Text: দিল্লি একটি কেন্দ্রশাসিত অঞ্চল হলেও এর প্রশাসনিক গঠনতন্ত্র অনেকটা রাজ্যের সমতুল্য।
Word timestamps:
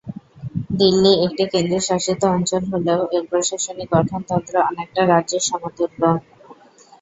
দিল্লি 0.79 1.11
একটি 1.25 1.43
কেন্দ্রশাসিত 1.53 2.21
অঞ্চল 2.31 2.63
হলেও 2.71 3.01
এর 3.11 3.23
প্রশাসনিক 3.29 3.87
গঠনতন্ত্র 3.95 4.53
অনেকটা 4.69 5.01
রাজ্যের 5.05 5.43
সমতুল্য। 5.49 6.01